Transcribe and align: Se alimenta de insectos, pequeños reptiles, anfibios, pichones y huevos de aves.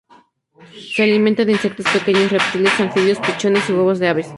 Se 0.95 1.03
alimenta 1.03 1.45
de 1.45 1.51
insectos, 1.51 1.85
pequeños 1.93 2.31
reptiles, 2.31 2.73
anfibios, 2.79 3.19
pichones 3.19 3.69
y 3.69 3.73
huevos 3.73 3.99
de 3.99 4.07
aves. 4.09 4.29